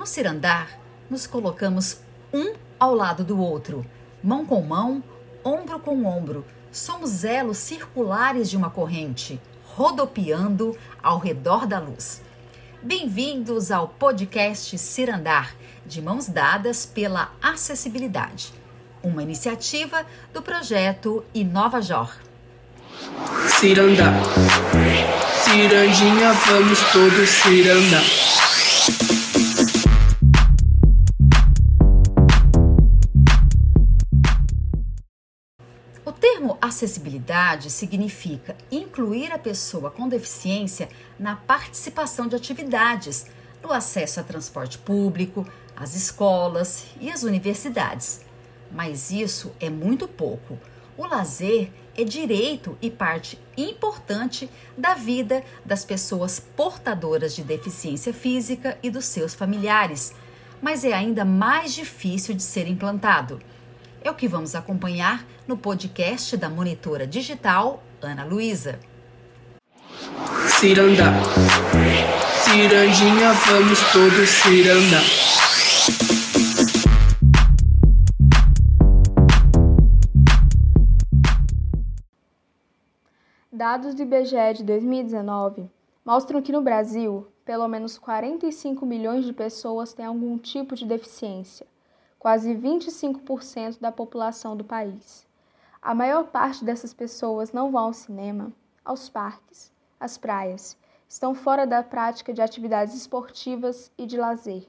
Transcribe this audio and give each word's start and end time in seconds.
No 0.00 0.06
cirandar, 0.06 0.80
nos 1.10 1.26
colocamos 1.26 1.98
um 2.32 2.54
ao 2.78 2.94
lado 2.94 3.22
do 3.22 3.38
outro, 3.38 3.84
mão 4.24 4.46
com 4.46 4.62
mão, 4.62 5.04
ombro 5.44 5.78
com 5.78 6.06
ombro. 6.06 6.42
Somos 6.72 7.22
elos 7.22 7.58
circulares 7.58 8.48
de 8.48 8.56
uma 8.56 8.70
corrente, 8.70 9.38
rodopiando 9.62 10.74
ao 11.02 11.18
redor 11.18 11.66
da 11.66 11.78
luz. 11.78 12.22
Bem-vindos 12.82 13.70
ao 13.70 13.88
podcast 13.88 14.78
Cirandar, 14.78 15.54
de 15.84 16.00
mãos 16.00 16.28
dadas 16.28 16.86
pela 16.86 17.30
acessibilidade, 17.42 18.54
uma 19.02 19.22
iniciativa 19.22 20.06
do 20.32 20.40
projeto 20.40 21.22
Inova 21.34 21.82
Jor. 21.82 22.10
Cirandar, 23.60 24.14
cirandinha, 25.44 26.32
vamos 26.32 26.80
todos 26.90 27.28
cirandar. 27.28 28.39
Termo 36.12 36.56
acessibilidade 36.60 37.70
significa 37.70 38.56
incluir 38.70 39.32
a 39.32 39.38
pessoa 39.38 39.90
com 39.90 40.08
deficiência 40.08 40.88
na 41.18 41.36
participação 41.36 42.26
de 42.26 42.36
atividades, 42.36 43.26
no 43.62 43.72
acesso 43.72 44.20
a 44.20 44.22
transporte 44.22 44.78
público, 44.78 45.46
às 45.76 45.94
escolas 45.94 46.86
e 47.00 47.10
às 47.10 47.22
universidades. 47.22 48.20
Mas 48.70 49.10
isso 49.10 49.52
é 49.60 49.68
muito 49.68 50.08
pouco. 50.08 50.58
O 50.96 51.06
lazer 51.06 51.70
é 51.96 52.04
direito 52.04 52.76
e 52.80 52.90
parte 52.90 53.38
importante 53.56 54.48
da 54.76 54.94
vida 54.94 55.42
das 55.64 55.84
pessoas 55.84 56.40
portadoras 56.40 57.34
de 57.34 57.42
deficiência 57.42 58.12
física 58.12 58.78
e 58.82 58.90
dos 58.90 59.06
seus 59.06 59.34
familiares, 59.34 60.14
mas 60.62 60.84
é 60.84 60.92
ainda 60.92 61.24
mais 61.24 61.74
difícil 61.74 62.34
de 62.34 62.42
ser 62.42 62.66
implantado. 62.66 63.40
É 64.02 64.10
o 64.10 64.14
que 64.14 64.26
vamos 64.26 64.54
acompanhar 64.54 65.26
no 65.46 65.58
podcast 65.58 66.34
da 66.34 66.48
monitora 66.48 67.06
digital 67.06 67.82
Ana 68.00 68.24
Luísa. 68.24 68.80
Cirandar. 70.58 71.12
Cirandinha, 72.44 73.32
vamos 73.46 73.78
todos 73.92 74.28
cirandar. 74.30 75.02
Dados 83.52 83.94
do 83.94 84.02
IBGE 84.02 84.54
de 84.56 84.64
2019 84.64 85.70
mostram 86.06 86.40
que 86.40 86.50
no 86.50 86.62
Brasil, 86.62 87.26
pelo 87.44 87.68
menos 87.68 87.98
45 87.98 88.86
milhões 88.86 89.26
de 89.26 89.34
pessoas 89.34 89.92
têm 89.92 90.06
algum 90.06 90.38
tipo 90.38 90.74
de 90.74 90.86
deficiência 90.86 91.66
quase 92.20 92.54
25% 92.54 93.80
da 93.80 93.90
população 93.90 94.54
do 94.54 94.62
país. 94.62 95.26
A 95.80 95.94
maior 95.94 96.24
parte 96.24 96.62
dessas 96.62 96.92
pessoas 96.92 97.50
não 97.50 97.72
vão 97.72 97.86
ao 97.86 97.92
cinema, 97.94 98.52
aos 98.84 99.08
parques, 99.08 99.72
às 99.98 100.18
praias, 100.18 100.76
estão 101.08 101.34
fora 101.34 101.66
da 101.66 101.82
prática 101.82 102.30
de 102.30 102.42
atividades 102.42 102.94
esportivas 102.94 103.90
e 103.96 104.04
de 104.04 104.18
lazer. 104.18 104.68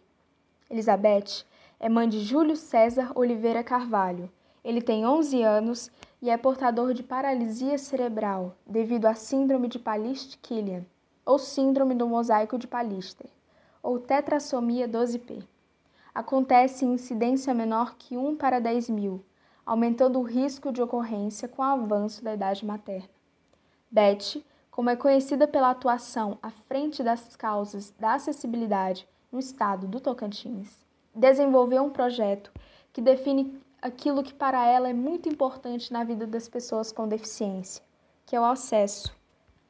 Elizabeth 0.69 1.45
é 1.77 1.89
mãe 1.89 2.07
de 2.07 2.21
Júlio 2.21 2.55
César 2.55 3.11
Oliveira 3.15 3.65
Carvalho. 3.65 4.31
Ele 4.63 4.81
tem 4.81 5.05
11 5.05 5.43
anos 5.43 5.91
e 6.21 6.29
é 6.29 6.37
portador 6.37 6.93
de 6.93 7.03
paralisia 7.03 7.77
cerebral 7.77 8.55
devido 8.65 9.07
à 9.07 9.13
síndrome 9.13 9.67
de 9.67 9.77
Palist-Killian, 9.77 10.85
ou 11.25 11.37
síndrome 11.37 11.95
do 11.95 12.07
mosaico 12.07 12.57
de 12.57 12.65
Pallister, 12.65 13.29
ou 13.83 13.99
tetrassomia 13.99 14.87
12P 14.87 15.43
acontece 16.13 16.85
em 16.85 16.93
incidência 16.93 17.53
menor 17.53 17.95
que 17.95 18.17
1 18.17 18.35
para 18.35 18.59
10 18.59 18.89
mil, 18.89 19.23
aumentando 19.65 20.19
o 20.19 20.23
risco 20.23 20.71
de 20.71 20.81
ocorrência 20.81 21.47
com 21.47 21.61
o 21.61 21.65
avanço 21.65 22.23
da 22.23 22.33
idade 22.33 22.65
materna. 22.65 23.09
Beth, 23.89 24.43
como 24.69 24.89
é 24.89 24.95
conhecida 24.95 25.47
pela 25.47 25.71
atuação 25.71 26.37
à 26.41 26.49
frente 26.49 27.03
das 27.03 27.35
causas 27.35 27.91
da 27.99 28.15
acessibilidade 28.15 29.07
no 29.31 29.39
estado 29.39 29.87
do 29.87 29.99
Tocantins, 29.99 30.85
desenvolveu 31.13 31.83
um 31.83 31.89
projeto 31.89 32.51
que 32.91 33.01
define 33.01 33.59
aquilo 33.81 34.23
que 34.23 34.33
para 34.33 34.65
ela 34.65 34.89
é 34.89 34.93
muito 34.93 35.29
importante 35.29 35.91
na 35.91 36.03
vida 36.03 36.27
das 36.27 36.47
pessoas 36.47 36.91
com 36.91 37.07
deficiência, 37.07 37.83
que 38.25 38.35
é 38.35 38.39
o 38.39 38.45
acesso 38.45 39.15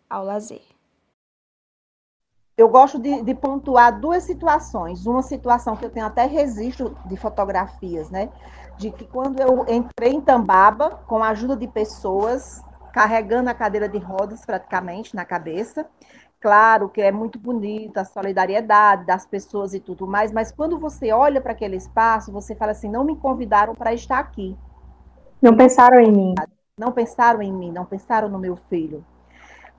ao 0.10 0.26
lazer 0.26 0.71
eu 2.62 2.70
gosto 2.70 3.00
de, 3.00 3.24
de, 3.24 3.34
pontuar 3.34 4.00
duas 4.00 4.24
situações. 4.24 5.06
Uma 5.06 5.24
situação 5.24 5.76
que 5.76 5.84
eu 5.84 5.90
tenho 5.90 6.06
até 6.06 6.26
registro 6.26 6.96
de 7.06 7.18
fotografias, 7.18 8.10
né? 8.12 8.30
De 8.78 8.92
que 8.92 9.06
quando 9.06 9.40
eu 9.40 9.66
entrei 9.68 10.14
em 10.14 10.22
Tambaba, 10.22 10.92
com 11.08 11.24
a 11.24 11.30
ajuda 11.30 11.56
de 11.56 11.68
pessoas, 11.68 12.64
carregando 12.94 13.50
a 13.50 13.54
cadeira 13.54 13.90
de 13.90 13.98
rodas 13.98 14.46
praticamente 14.46 15.16
na 15.16 15.26
cabeça, 15.26 15.88
claro 16.40 16.88
que 16.88 17.02
é 17.02 17.12
muito 17.12 17.40
bonita 17.40 18.02
a 18.02 18.06
solidariedade 18.06 19.06
das 19.06 19.26
pessoas 19.26 19.74
e 19.74 19.80
tudo 19.80 20.06
mais, 20.06 20.32
mas 20.32 20.52
quando 20.52 20.80
você 20.80 21.12
olha 21.12 21.42
para 21.42 21.54
aquele 21.54 21.78
espaço, 21.78 22.32
você 22.32 22.54
fala 22.54 22.74
assim: 22.74 22.90
não 22.90 23.04
me 23.04 23.16
convidaram 23.16 23.74
para 23.74 23.94
estar 23.94 24.20
aqui. 24.20 24.56
Não 25.42 25.58
pensaram 25.58 26.00
em 26.00 26.12
mim. 26.12 26.36
Não 26.78 26.92
pensaram 26.92 27.42
em 27.42 27.52
mim, 27.52 27.72
não 27.72 27.86
pensaram 27.86 28.30
no 28.30 28.38
meu 28.38 28.56
filho. 28.56 29.04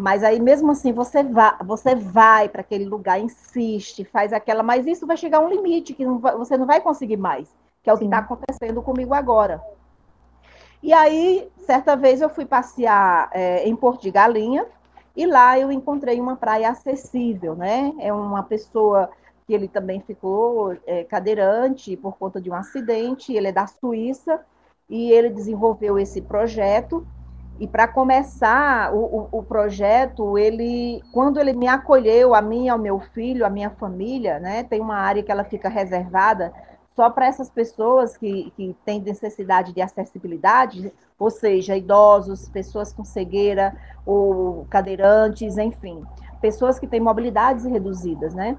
Mas 0.03 0.25
aí 0.25 0.41
mesmo 0.41 0.73
assim 0.73 0.93
você 0.93 1.23
vai, 1.23 1.55
você 1.65 1.95
vai 1.95 2.49
para 2.49 2.61
aquele 2.61 2.85
lugar, 2.85 3.21
insiste, 3.21 4.05
faz 4.05 4.33
aquela, 4.33 4.61
mas 4.61 4.85
isso 4.85 5.07
vai 5.07 5.17
chegar 5.17 5.39
a 5.39 5.41
um 5.43 5.49
limite 5.49 5.95
que 5.95 6.05
não 6.05 6.19
vai, 6.19 6.37
você 6.37 6.57
não 6.57 6.67
vai 6.67 6.81
conseguir 6.81 7.17
mais, 7.17 7.49
que 7.85 7.89
é 7.89 7.93
o 7.93 7.97
que 7.97 8.05
está 8.05 8.19
acontecendo 8.19 8.83
comigo 8.83 9.15
agora. 9.15 9.63
E 10.83 10.93
aí, 10.93 11.49
certa 11.57 11.95
vez 11.95 12.21
eu 12.21 12.29
fui 12.29 12.45
passear 12.45 13.31
é, 13.33 13.69
em 13.69 13.77
Porto 13.77 14.03
de 14.03 14.11
Galinha 14.11 14.67
e 15.15 15.25
lá 15.25 15.57
eu 15.57 15.71
encontrei 15.71 16.21
uma 16.21 16.35
praia 16.35 16.71
acessível, 16.71 17.55
né? 17.55 17.93
É 18.01 18.13
uma 18.13 18.43
pessoa 18.43 19.09
que 19.47 19.55
ele 19.55 19.69
também 19.69 20.01
ficou 20.01 20.77
é, 20.85 21.05
cadeirante 21.05 21.97
por 21.97 22.17
conta 22.19 22.41
de 22.41 22.51
um 22.51 22.55
acidente, 22.55 23.33
ele 23.33 23.47
é 23.47 23.53
da 23.53 23.69
Suíça 23.69 24.45
e 24.91 25.13
ele 25.13 25.31
desenvolveu 25.31 25.97
esse 25.97 26.21
projeto 26.21 27.07
e 27.61 27.67
para 27.67 27.87
começar 27.87 28.93
o, 28.93 28.99
o, 28.99 29.39
o, 29.39 29.43
projeto, 29.43 30.37
ele, 30.37 31.03
quando 31.13 31.39
ele 31.39 31.53
me 31.53 31.69
acolheu, 31.69 32.35
a 32.35 32.43
mim, 32.43 32.69
ao 32.69 32.79
meu 32.79 32.99
filho, 32.99 33.47
a 33.47 33.51
minha 33.51 33.71
família, 33.71 34.41
né, 34.41 34.65
tem 34.65 34.81
uma 34.81 34.97
área 34.97 35.23
que 35.23 35.31
ela 35.31 35.45
fica 35.45 35.69
reservada 35.69 36.53
só 36.97 37.09
para 37.09 37.27
essas 37.27 37.51
pessoas 37.51 38.17
que, 38.17 38.53
que 38.57 38.77
têm 38.85 39.01
necessidade 39.01 39.73
de 39.73 39.81
acessibilidade, 39.81 40.93
ou 41.19 41.31
seja, 41.31 41.77
idosos, 41.77 42.49
pessoas 42.49 42.93
com 42.93 43.05
cegueira 43.05 43.75
ou 44.05 44.67
cadeirantes, 44.69 45.57
enfim, 45.57 46.05
pessoas 46.41 46.79
que 46.79 46.87
têm 46.87 47.01
mobilidades 47.01 47.65
reduzidas, 47.65 48.35
né? 48.35 48.57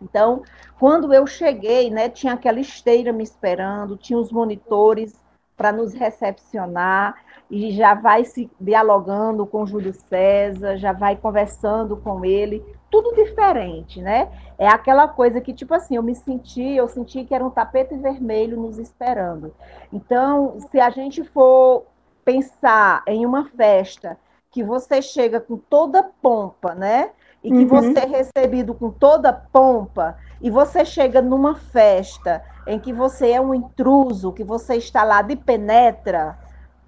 Então, 0.00 0.42
quando 0.78 1.12
eu 1.12 1.26
cheguei, 1.26 1.90
né, 1.90 2.08
tinha 2.08 2.34
aquela 2.34 2.60
esteira 2.60 3.12
me 3.12 3.24
esperando, 3.24 3.96
tinha 3.96 4.18
os 4.18 4.30
monitores 4.30 5.18
para 5.56 5.72
nos 5.72 5.94
recepcionar 5.94 7.16
e 7.50 7.70
já 7.70 7.94
vai 7.94 8.24
se 8.24 8.50
dialogando 8.60 9.46
com 9.46 9.66
Júlio 9.66 9.94
César, 9.94 10.76
já 10.76 10.92
vai 10.92 11.16
conversando 11.16 11.96
com 11.96 12.24
ele, 12.24 12.64
tudo 12.90 13.14
diferente, 13.14 14.00
né? 14.00 14.28
É 14.58 14.66
aquela 14.68 15.06
coisa 15.06 15.40
que, 15.40 15.52
tipo 15.52 15.74
assim, 15.74 15.96
eu 15.96 16.02
me 16.02 16.14
senti, 16.14 16.74
eu 16.74 16.88
senti 16.88 17.24
que 17.24 17.34
era 17.34 17.44
um 17.44 17.50
tapete 17.50 17.94
vermelho 17.96 18.56
nos 18.56 18.78
esperando. 18.78 19.54
Então, 19.92 20.58
se 20.70 20.80
a 20.80 20.90
gente 20.90 21.22
for 21.22 21.84
pensar 22.24 23.02
em 23.06 23.24
uma 23.24 23.44
festa 23.50 24.18
que 24.50 24.64
você 24.64 25.02
chega 25.02 25.38
com 25.38 25.56
toda 25.56 26.02
pompa, 26.02 26.74
né? 26.74 27.10
E 27.44 27.50
que 27.50 27.58
uhum. 27.58 27.68
você 27.68 28.00
é 28.00 28.06
recebido 28.06 28.74
com 28.74 28.90
toda 28.90 29.32
pompa, 29.32 30.16
e 30.40 30.50
você 30.50 30.84
chega 30.84 31.22
numa 31.22 31.54
festa 31.54 32.42
em 32.66 32.78
que 32.78 32.92
você 32.92 33.30
é 33.30 33.40
um 33.40 33.54
intruso, 33.54 34.32
que 34.32 34.42
você 34.42 34.76
está 34.76 35.04
lá 35.04 35.22
de 35.22 35.36
penetra, 35.36 36.36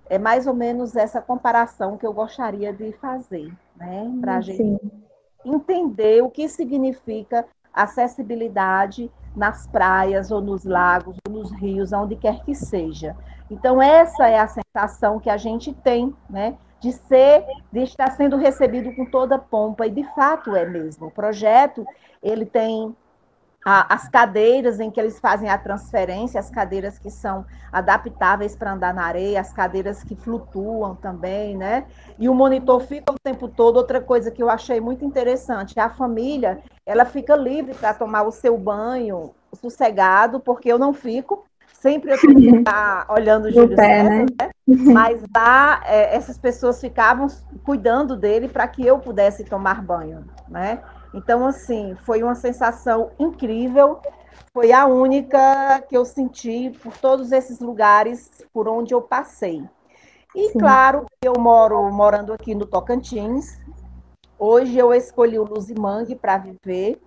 é 0.08 0.19
mais 0.19 0.46
ou 0.46 0.55
menos 0.55 0.96
essa 0.96 1.20
comparação 1.20 1.96
que 1.96 2.06
eu 2.06 2.12
gostaria 2.12 2.72
de 2.72 2.93
fazer, 2.93 3.52
né? 3.76 4.10
Para 4.20 4.37
a 4.37 4.40
gente 4.40 4.81
entender 5.44 6.22
o 6.22 6.31
que 6.31 6.49
significa 6.49 7.46
acessibilidade 7.72 9.10
nas 9.37 9.66
praias 9.66 10.31
ou 10.31 10.40
nos 10.40 10.64
lagos 10.64 11.16
ou 11.26 11.32
nos 11.32 11.52
rios, 11.52 11.93
onde 11.93 12.16
quer 12.16 12.43
que 12.44 12.55
seja. 12.55 13.16
Então 13.50 13.81
essa 13.81 14.28
é 14.28 14.38
a 14.38 14.49
sensação 14.49 15.20
que 15.20 15.31
a 15.31 15.37
gente 15.37 15.72
tem, 15.72 16.14
né? 16.28 16.56
De 16.81 16.93
ser, 16.93 17.44
de 17.72 17.81
estar 17.81 18.11
sendo 18.12 18.37
recebido 18.37 18.94
com 18.94 19.04
toda 19.04 19.38
pompa 19.38 19.87
e 19.87 19.90
de 19.90 20.04
fato 20.14 20.54
é 20.54 20.64
mesmo. 20.64 21.06
O 21.06 21.11
projeto 21.11 21.84
ele 22.22 22.46
tem 22.46 22.94
as 23.70 24.08
cadeiras 24.08 24.80
em 24.80 24.90
que 24.90 24.98
eles 24.98 25.20
fazem 25.20 25.50
a 25.50 25.58
transferência, 25.58 26.40
as 26.40 26.48
cadeiras 26.48 26.98
que 26.98 27.10
são 27.10 27.44
adaptáveis 27.70 28.56
para 28.56 28.72
andar 28.72 28.94
na 28.94 29.04
areia, 29.04 29.40
as 29.40 29.52
cadeiras 29.52 30.02
que 30.02 30.16
flutuam 30.16 30.94
também, 30.94 31.56
né? 31.56 31.84
E 32.18 32.28
o 32.28 32.34
monitor 32.34 32.80
fica 32.80 33.12
o 33.12 33.18
tempo 33.22 33.46
todo. 33.46 33.76
Outra 33.76 34.00
coisa 34.00 34.30
que 34.30 34.42
eu 34.42 34.48
achei 34.48 34.80
muito 34.80 35.04
interessante, 35.04 35.78
a 35.78 35.90
família, 35.90 36.60
ela 36.86 37.04
fica 37.04 37.36
livre 37.36 37.74
para 37.74 37.92
tomar 37.92 38.22
o 38.22 38.32
seu 38.32 38.56
banho 38.56 39.34
sossegado, 39.60 40.40
porque 40.40 40.72
eu 40.72 40.78
não 40.78 40.94
fico. 40.94 41.44
Sempre 41.74 42.12
eu 42.12 42.20
tenho 42.20 42.64
que 42.64 42.64
olhando 43.12 43.46
o 43.46 43.52
Júlio 43.52 43.76
pé, 43.76 44.02
César, 44.02 44.10
né? 44.10 44.26
né? 44.40 44.50
Mas 44.94 45.22
lá, 45.34 45.82
é, 45.84 46.16
essas 46.16 46.38
pessoas 46.38 46.80
ficavam 46.80 47.26
cuidando 47.64 48.16
dele 48.16 48.48
para 48.48 48.66
que 48.66 48.84
eu 48.84 48.98
pudesse 48.98 49.44
tomar 49.44 49.82
banho, 49.82 50.24
né? 50.48 50.80
Então, 51.12 51.46
assim, 51.46 51.96
foi 52.05 52.22
uma 52.22 52.34
sensação 52.34 53.10
incrível. 53.19 54.00
Foi 54.52 54.72
a 54.72 54.87
única 54.87 55.81
que 55.88 55.96
eu 55.96 56.05
senti 56.05 56.70
por 56.82 56.96
todos 56.99 57.32
esses 57.32 57.60
lugares 57.60 58.31
por 58.52 58.69
onde 58.69 58.93
eu 58.93 59.00
passei. 59.00 59.62
E 60.34 60.50
Sim. 60.50 60.58
claro, 60.58 61.06
eu 61.22 61.34
moro 61.38 61.90
morando 61.90 62.32
aqui 62.32 62.55
no 62.55 62.66
Tocantins. 62.66 63.58
Hoje 64.38 64.76
eu 64.78 64.93
escolhi 64.93 65.38
o 65.38 65.44
Luzimangue 65.44 66.14
para 66.14 66.38
viver. 66.38 67.00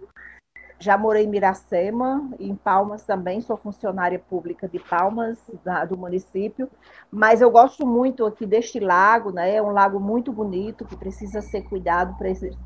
Já 0.81 0.97
morei 0.97 1.25
em 1.25 1.27
Miracema, 1.27 2.27
em 2.39 2.55
Palmas 2.55 3.03
também, 3.03 3.39
sou 3.39 3.55
funcionária 3.55 4.17
pública 4.17 4.67
de 4.67 4.79
Palmas, 4.79 5.37
da, 5.63 5.85
do 5.85 5.95
município, 5.95 6.67
mas 7.11 7.39
eu 7.39 7.51
gosto 7.51 7.85
muito 7.85 8.25
aqui 8.25 8.47
deste 8.47 8.79
lago, 8.79 9.31
né? 9.31 9.57
É 9.57 9.61
um 9.61 9.69
lago 9.69 9.99
muito 9.99 10.33
bonito, 10.33 10.83
que 10.83 10.95
precisa 10.95 11.39
ser 11.39 11.61
cuidado, 11.61 12.17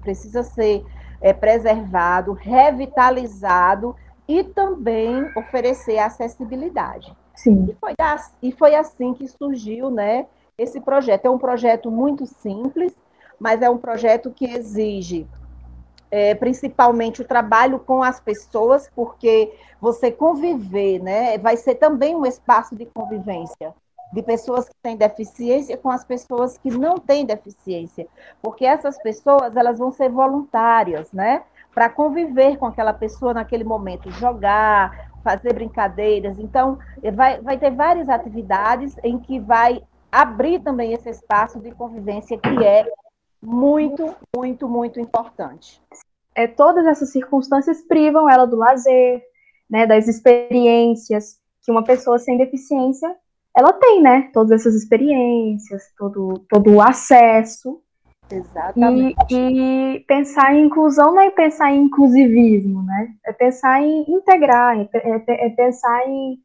precisa 0.02 0.44
ser 0.44 0.86
é, 1.20 1.34
preservado, 1.34 2.32
revitalizado 2.32 3.94
e 4.30 4.46
também 4.46 5.30
oferecer 5.36 6.00
acessibilidade. 6.00 7.14
Sim. 7.34 7.68
E 7.70 7.74
foi, 7.74 7.94
e 8.42 8.52
foi 8.54 8.76
assim 8.76 9.14
que 9.14 9.28
surgiu, 9.28 9.92
né? 9.92 10.26
Esse 10.58 10.80
projeto 10.80 11.26
é 11.26 11.30
um 11.30 11.38
projeto 11.38 11.92
muito 11.92 12.26
simples, 12.26 12.96
mas 13.38 13.62
é 13.62 13.70
um 13.70 13.78
projeto 13.78 14.32
que 14.32 14.46
exige 14.46 15.28
é, 16.10 16.36
principalmente 16.36 17.22
o 17.22 17.26
trabalho 17.26 17.80
com 17.80 18.04
as 18.04 18.20
pessoas, 18.20 18.90
porque 18.96 19.54
você 19.82 20.12
conviver, 20.12 21.00
né, 21.00 21.38
vai 21.38 21.58
ser 21.58 21.76
também 21.76 22.16
um 22.16 22.26
espaço 22.26 22.76
de 22.76 22.86
convivência 22.86 23.74
de 24.14 24.22
pessoas 24.22 24.70
que 24.70 24.76
têm 24.82 24.96
deficiência 24.96 25.76
com 25.76 25.90
as 25.90 26.06
pessoas 26.06 26.58
que 26.58 26.70
não 26.70 26.96
têm 26.96 27.26
deficiência, 27.26 28.08
porque 28.42 28.66
essas 28.66 28.98
pessoas 29.02 29.56
elas 29.58 29.80
vão 29.80 29.92
ser 29.92 30.10
voluntárias, 30.10 31.12
né, 31.12 31.44
para 31.74 31.90
conviver 31.90 32.58
com 32.58 32.66
aquela 32.66 32.94
pessoa 32.94 33.34
naquele 33.34 33.66
momento, 33.66 34.10
jogar, 34.12 35.12
fazer 35.22 35.54
brincadeiras. 35.54 36.40
Então, 36.40 36.80
vai, 37.14 37.42
vai 37.42 37.58
ter 37.58 37.72
várias 37.72 38.08
atividades 38.08 38.96
em 39.04 39.20
que 39.20 39.40
vai 39.40 39.84
abrir 40.10 40.60
também 40.60 40.94
esse 40.94 41.10
espaço 41.10 41.60
de 41.60 41.72
convivência 41.72 42.38
que 42.38 42.64
é 42.64 42.90
muito, 43.46 44.16
muito, 44.36 44.68
muito 44.68 45.00
importante. 45.00 45.82
É, 46.34 46.48
todas 46.48 46.86
essas 46.86 47.12
circunstâncias 47.12 47.82
privam 47.82 48.30
ela 48.30 48.46
do 48.46 48.56
lazer, 48.56 49.24
né, 49.70 49.86
das 49.86 50.08
experiências 50.08 51.40
que 51.62 51.72
uma 51.72 51.84
pessoa 51.84 52.20
sem 52.20 52.38
deficiência 52.38 53.16
ela 53.56 53.72
tem, 53.72 54.02
né? 54.02 54.30
Todas 54.34 54.52
essas 54.52 54.76
experiências, 54.76 55.84
todo, 55.98 56.46
todo 56.50 56.74
o 56.74 56.82
acesso. 56.82 57.82
Exatamente. 58.30 59.16
E, 59.32 59.96
e, 59.96 60.00
pensar 60.02 60.54
em 60.54 60.66
inclusão 60.66 61.14
não 61.14 61.22
é 61.22 61.30
pensar 61.30 61.72
em 61.72 61.84
inclusivismo, 61.84 62.84
né? 62.84 63.14
É 63.26 63.32
pensar 63.32 63.82
em 63.82 64.04
integrar, 64.10 64.78
é, 64.78 64.90
é, 64.94 65.46
é 65.48 65.50
pensar 65.52 66.06
em, 66.06 66.38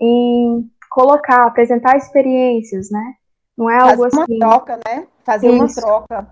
em 0.00 0.70
colocar, 0.90 1.46
apresentar 1.46 1.96
experiências, 1.96 2.90
né? 2.90 3.14
Não 3.56 3.70
é 3.70 3.78
algo 3.78 4.02
Fazer 4.02 4.22
assim. 4.22 4.36
Uma 4.36 4.50
troca, 4.50 4.80
né? 4.86 5.06
Fazer 5.24 5.48
Isso. 5.48 5.56
uma 5.56 5.74
troca. 5.74 6.28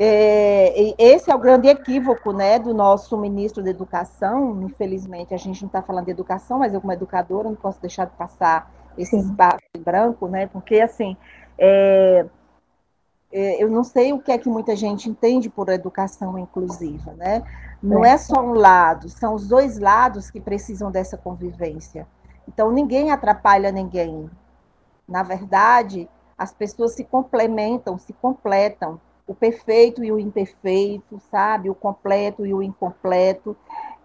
É, 0.00 0.94
esse 0.96 1.30
é 1.30 1.34
o 1.34 1.38
grande 1.38 1.66
equívoco 1.66 2.32
né, 2.32 2.58
do 2.58 2.72
nosso 2.72 3.16
ministro 3.18 3.62
da 3.62 3.70
Educação. 3.70 4.62
Infelizmente, 4.62 5.34
a 5.34 5.36
gente 5.36 5.60
não 5.62 5.66
está 5.66 5.82
falando 5.82 6.04
de 6.04 6.12
educação, 6.12 6.60
mas 6.60 6.72
eu, 6.72 6.80
como 6.80 6.92
educadora, 6.92 7.48
não 7.48 7.56
posso 7.56 7.80
deixar 7.80 8.04
de 8.04 8.12
passar 8.12 8.70
esse 8.96 9.10
Sim. 9.10 9.28
espaço 9.28 9.58
branco, 9.78 10.28
né? 10.28 10.46
Porque, 10.46 10.80
assim, 10.80 11.16
é, 11.58 12.26
é, 13.32 13.62
eu 13.62 13.68
não 13.68 13.82
sei 13.82 14.12
o 14.12 14.20
que 14.20 14.30
é 14.30 14.38
que 14.38 14.48
muita 14.48 14.74
gente 14.74 15.08
entende 15.08 15.50
por 15.50 15.68
educação 15.68 16.38
inclusiva, 16.38 17.12
né? 17.14 17.42
Não 17.82 18.04
é. 18.04 18.10
é 18.10 18.18
só 18.18 18.40
um 18.40 18.54
lado, 18.54 19.08
são 19.08 19.34
os 19.34 19.46
dois 19.46 19.78
lados 19.78 20.30
que 20.30 20.40
precisam 20.40 20.90
dessa 20.90 21.16
convivência. 21.16 22.06
Então, 22.46 22.70
ninguém 22.70 23.10
atrapalha 23.10 23.70
ninguém. 23.70 24.30
Na 25.08 25.22
verdade, 25.22 26.08
as 26.38 26.52
pessoas 26.52 26.92
se 26.92 27.02
complementam, 27.02 27.98
se 27.98 28.12
completam 28.12 29.00
o 29.26 29.34
perfeito 29.34 30.02
e 30.02 30.10
o 30.10 30.18
imperfeito, 30.18 31.20
sabe? 31.30 31.68
O 31.68 31.74
completo 31.74 32.46
e 32.46 32.54
o 32.54 32.62
incompleto. 32.62 33.56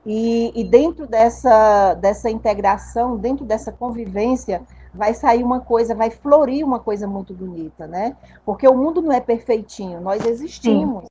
E, 0.05 0.51
e, 0.53 0.63
dentro 0.65 1.07
dessa, 1.07 1.93
dessa 1.93 2.29
integração, 2.29 3.15
dentro 3.15 3.45
dessa 3.45 3.71
convivência, 3.71 4.61
vai 4.93 5.13
sair 5.13 5.43
uma 5.43 5.61
coisa, 5.61 5.95
vai 5.95 6.09
florir 6.09 6.65
uma 6.65 6.79
coisa 6.79 7.07
muito 7.07 7.33
bonita, 7.33 7.87
né? 7.87 8.17
Porque 8.45 8.67
o 8.67 8.75
mundo 8.75 9.01
não 9.01 9.13
é 9.13 9.21
perfeitinho, 9.21 10.01
nós 10.01 10.25
existimos. 10.25 11.05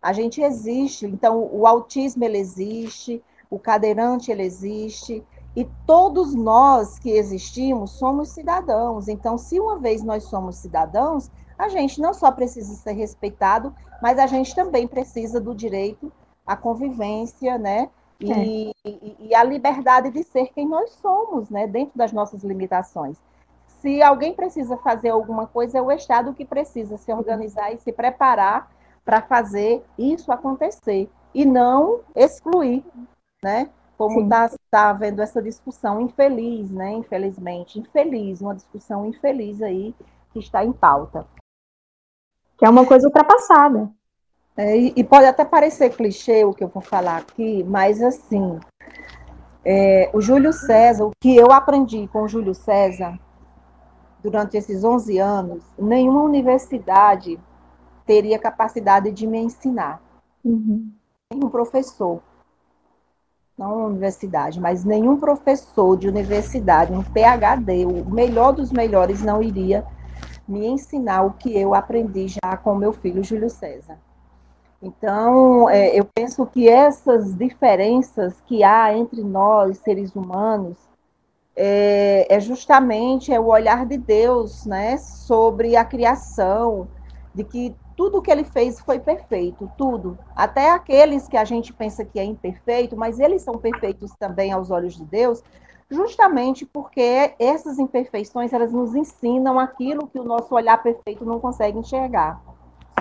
A 0.00 0.12
gente 0.12 0.40
existe, 0.40 1.06
então 1.06 1.48
o 1.52 1.66
autismo 1.66 2.24
ele 2.24 2.38
existe, 2.38 3.22
o 3.50 3.58
cadeirante 3.58 4.30
ele 4.30 4.42
existe, 4.42 5.22
e 5.56 5.64
todos 5.86 6.34
nós 6.34 6.98
que 6.98 7.10
existimos 7.10 7.92
somos 7.92 8.30
cidadãos. 8.30 9.08
Então, 9.08 9.38
se 9.38 9.60
uma 9.60 9.78
vez 9.78 10.02
nós 10.02 10.24
somos 10.24 10.56
cidadãos, 10.56 11.30
a 11.56 11.68
gente 11.68 12.00
não 12.00 12.12
só 12.12 12.32
precisa 12.32 12.74
ser 12.74 12.92
respeitado, 12.92 13.74
mas 14.02 14.18
a 14.18 14.26
gente 14.26 14.54
também 14.54 14.86
precisa 14.86 15.40
do 15.40 15.54
direito 15.54 16.12
à 16.46 16.56
convivência, 16.56 17.56
né? 17.56 17.88
E, 18.20 18.32
é. 18.32 18.44
e, 18.84 19.16
e, 19.20 19.34
a 19.34 19.42
liberdade 19.42 20.10
de 20.10 20.22
ser 20.22 20.46
quem 20.52 20.68
nós 20.68 20.90
somos, 21.00 21.48
né? 21.50 21.66
Dentro 21.66 21.96
das 21.96 22.12
nossas 22.12 22.42
limitações. 22.42 23.16
Se 23.66 24.02
alguém 24.02 24.32
precisa 24.32 24.76
fazer 24.78 25.10
alguma 25.10 25.46
coisa, 25.46 25.78
é 25.78 25.82
o 25.82 25.92
Estado 25.92 26.32
que 26.32 26.44
precisa 26.44 26.96
se 26.96 27.12
organizar 27.12 27.72
e 27.72 27.78
se 27.78 27.92
preparar 27.92 28.70
para 29.04 29.20
fazer 29.20 29.84
isso 29.98 30.32
acontecer 30.32 31.10
e 31.34 31.44
não 31.44 32.00
excluir, 32.14 32.84
né? 33.42 33.68
Como 33.96 34.22
está 34.22 34.50
tá 34.70 34.90
havendo 34.90 35.22
essa 35.22 35.40
discussão 35.40 36.00
infeliz, 36.00 36.70
né? 36.70 36.92
Infelizmente, 36.92 37.78
infeliz, 37.78 38.40
uma 38.40 38.54
discussão 38.54 39.06
infeliz 39.06 39.62
aí 39.62 39.94
que 40.32 40.40
está 40.40 40.64
em 40.64 40.72
pauta 40.72 41.26
que 42.56 42.64
é 42.64 42.70
uma 42.70 42.86
coisa 42.86 43.06
ultrapassada. 43.06 43.90
É, 44.56 44.76
e, 44.76 44.92
e, 44.96 45.04
pode 45.04 45.26
até 45.26 45.44
parecer 45.44 45.90
clichê 45.90 46.44
o 46.44 46.54
que 46.54 46.62
eu 46.62 46.68
vou 46.68 46.82
falar 46.82 47.16
aqui, 47.16 47.64
mas 47.64 48.00
assim, 48.00 48.60
é, 49.64 50.08
o 50.14 50.20
Júlio 50.20 50.52
César, 50.52 51.06
o 51.06 51.10
que 51.20 51.34
eu 51.34 51.50
aprendi 51.50 52.06
com 52.08 52.22
o 52.22 52.28
Júlio 52.28 52.54
César 52.54 53.18
durante 54.22 54.56
esses 54.56 54.84
11 54.84 55.18
anos, 55.18 55.64
nenhuma 55.76 56.22
universidade 56.22 57.38
teria 58.06 58.38
capacidade 58.38 59.10
de 59.10 59.26
me 59.26 59.38
ensinar. 59.38 60.00
Uhum. 60.44 60.92
Nenhum 61.32 61.50
professor, 61.50 62.22
não 63.56 63.78
uma 63.78 63.86
universidade, 63.86 64.60
mas 64.60 64.84
nenhum 64.84 65.18
professor 65.18 65.96
de 65.96 66.08
universidade, 66.08 66.92
um 66.92 67.02
PhD, 67.02 67.86
o 67.86 68.04
melhor 68.10 68.52
dos 68.52 68.72
melhores, 68.72 69.22
não 69.22 69.42
iria 69.42 69.84
me 70.46 70.66
ensinar 70.66 71.22
o 71.22 71.32
que 71.32 71.56
eu 71.56 71.74
aprendi 71.74 72.28
já 72.28 72.56
com 72.56 72.74
meu 72.74 72.92
filho 72.92 73.22
Júlio 73.22 73.48
César. 73.48 73.98
Então, 74.82 75.70
é, 75.70 75.98
eu 75.98 76.04
penso 76.04 76.44
que 76.44 76.68
essas 76.68 77.34
diferenças 77.34 78.34
que 78.46 78.62
há 78.62 78.94
entre 78.94 79.22
nós, 79.22 79.78
seres 79.78 80.14
humanos, 80.14 80.76
é, 81.56 82.26
é, 82.28 82.40
justamente 82.40 83.32
é 83.32 83.40
o 83.40 83.46
olhar 83.46 83.86
de 83.86 83.96
Deus 83.96 84.66
né, 84.66 84.98
sobre 84.98 85.76
a 85.76 85.84
criação, 85.84 86.88
de 87.34 87.44
que 87.44 87.74
tudo 87.96 88.22
que 88.22 88.30
ele 88.30 88.44
fez 88.44 88.80
foi 88.80 88.98
perfeito, 88.98 89.70
tudo. 89.78 90.18
Até 90.34 90.70
aqueles 90.70 91.28
que 91.28 91.36
a 91.36 91.44
gente 91.44 91.72
pensa 91.72 92.04
que 92.04 92.18
é 92.18 92.24
imperfeito, 92.24 92.96
mas 92.96 93.18
eles 93.18 93.42
são 93.42 93.54
perfeitos 93.54 94.12
também 94.18 94.52
aos 94.52 94.70
olhos 94.70 94.96
de 94.96 95.04
Deus, 95.04 95.42
justamente 95.90 96.66
porque 96.66 97.34
essas 97.38 97.78
imperfeições 97.78 98.52
elas 98.52 98.72
nos 98.72 98.94
ensinam 98.94 99.58
aquilo 99.58 100.08
que 100.08 100.18
o 100.18 100.24
nosso 100.24 100.54
olhar 100.54 100.82
perfeito 100.82 101.24
não 101.24 101.38
consegue 101.38 101.78
enxergar. 101.78 102.40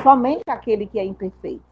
Somente 0.01 0.43
aquele 0.47 0.85
que 0.85 0.99
é 0.99 1.05
imperfeito, 1.05 1.63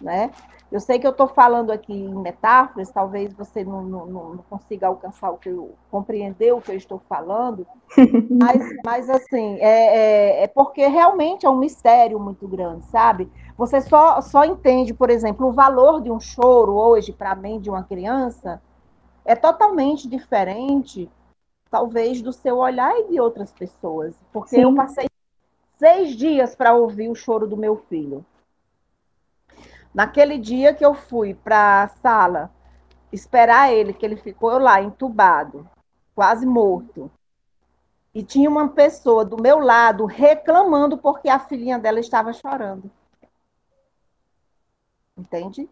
né? 0.00 0.30
Eu 0.70 0.80
sei 0.80 0.98
que 0.98 1.06
eu 1.06 1.12
estou 1.12 1.26
falando 1.26 1.70
aqui 1.70 1.94
em 1.94 2.14
metáforas, 2.14 2.90
talvez 2.90 3.32
você 3.32 3.64
não, 3.64 3.82
não, 3.82 4.06
não, 4.06 4.36
consiga 4.50 4.86
alcançar 4.86 5.30
o 5.30 5.38
que 5.38 5.48
eu 5.48 5.74
compreender 5.90 6.52
o 6.52 6.60
que 6.60 6.70
eu 6.70 6.76
estou 6.76 7.00
falando, 7.08 7.66
mas, 8.30 8.62
mas 8.84 9.10
assim, 9.10 9.56
é, 9.60 9.96
é, 9.96 10.42
é, 10.42 10.46
porque 10.46 10.86
realmente 10.86 11.46
é 11.46 11.50
um 11.50 11.56
mistério 11.56 12.20
muito 12.20 12.46
grande, 12.46 12.84
sabe? 12.86 13.30
Você 13.56 13.80
só, 13.80 14.20
só 14.20 14.44
entende, 14.44 14.92
por 14.92 15.08
exemplo, 15.08 15.48
o 15.48 15.52
valor 15.52 16.02
de 16.02 16.10
um 16.10 16.20
choro 16.20 16.74
hoje 16.74 17.12
para 17.12 17.34
mim 17.34 17.58
de 17.58 17.70
uma 17.70 17.82
criança 17.82 18.60
é 19.24 19.34
totalmente 19.34 20.06
diferente, 20.06 21.10
talvez, 21.70 22.20
do 22.20 22.32
seu 22.32 22.58
olhar 22.58 22.94
e 22.98 23.08
de 23.08 23.20
outras 23.20 23.52
pessoas. 23.52 24.14
Porque 24.32 24.56
Sim. 24.56 24.62
eu 24.62 24.74
passei 24.74 25.06
seis 25.76 26.14
dias 26.14 26.54
para 26.54 26.74
ouvir 26.74 27.08
o 27.08 27.14
choro 27.14 27.46
do 27.46 27.56
meu 27.56 27.76
filho. 27.88 28.24
Naquele 29.98 30.38
dia 30.38 30.72
que 30.72 30.86
eu 30.86 30.94
fui 30.94 31.34
para 31.34 31.82
a 31.82 31.88
sala 31.88 32.52
esperar 33.10 33.72
ele, 33.72 33.92
que 33.92 34.06
ele 34.06 34.14
ficou 34.14 34.56
lá 34.56 34.80
entubado, 34.80 35.68
quase 36.14 36.46
morto. 36.46 37.10
E 38.14 38.22
tinha 38.22 38.48
uma 38.48 38.68
pessoa 38.68 39.24
do 39.24 39.42
meu 39.42 39.58
lado 39.58 40.06
reclamando 40.06 40.96
porque 40.96 41.28
a 41.28 41.40
filhinha 41.40 41.80
dela 41.80 41.98
estava 41.98 42.32
chorando. 42.32 42.88
Entende? 45.16 45.68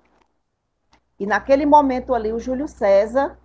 E 1.20 1.24
naquele 1.24 1.64
momento 1.64 2.12
ali, 2.12 2.32
o 2.32 2.40
Júlio 2.40 2.66
César, 2.66 3.38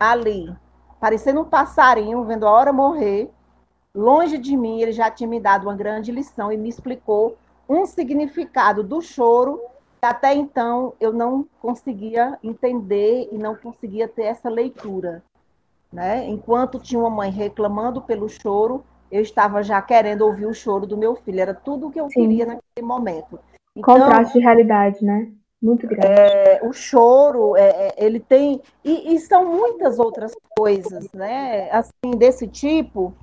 ali, 0.00 0.56
parecendo 0.98 1.42
um 1.42 1.44
passarinho, 1.44 2.24
vendo 2.24 2.46
a 2.46 2.50
hora 2.50 2.72
morrer, 2.72 3.30
longe 3.94 4.38
de 4.38 4.56
mim, 4.56 4.80
ele 4.80 4.92
já 4.92 5.10
tinha 5.10 5.28
me 5.28 5.38
dado 5.38 5.64
uma 5.64 5.76
grande 5.76 6.10
lição 6.10 6.50
e 6.50 6.56
me 6.56 6.70
explicou 6.70 7.36
um 7.68 7.84
significado 7.84 8.82
do 8.82 9.02
choro 9.02 9.60
até 10.10 10.34
então 10.34 10.94
eu 11.00 11.12
não 11.12 11.46
conseguia 11.60 12.38
entender 12.42 13.28
e 13.32 13.38
não 13.38 13.54
conseguia 13.54 14.06
ter 14.06 14.24
essa 14.24 14.48
leitura. 14.48 15.22
Né? 15.92 16.26
Enquanto 16.28 16.78
tinha 16.78 17.00
uma 17.00 17.10
mãe 17.10 17.30
reclamando 17.30 18.02
pelo 18.02 18.28
choro, 18.28 18.84
eu 19.10 19.22
estava 19.22 19.62
já 19.62 19.80
querendo 19.80 20.22
ouvir 20.22 20.46
o 20.46 20.54
choro 20.54 20.86
do 20.86 20.96
meu 20.96 21.14
filho. 21.14 21.40
Era 21.40 21.54
tudo 21.54 21.86
o 21.86 21.90
que 21.90 22.00
eu 22.00 22.08
Sim. 22.10 22.22
queria 22.22 22.46
naquele 22.46 22.86
momento. 22.86 23.38
Então, 23.76 23.94
Contraste 23.94 24.38
de 24.38 24.44
realidade, 24.44 25.04
né? 25.04 25.30
Muito 25.62 25.86
grande. 25.86 26.06
É, 26.06 26.60
o 26.62 26.72
choro, 26.72 27.56
é, 27.56 27.68
é, 27.68 27.94
ele 27.96 28.20
tem. 28.20 28.60
E, 28.84 29.14
e, 29.14 29.20
são 29.20 29.46
muitas 29.46 29.98
outras 29.98 30.32
coisas, 30.58 31.10
né? 31.12 31.70
Assim, 31.70 32.10
desse 32.18 32.46
tipo, 32.46 33.14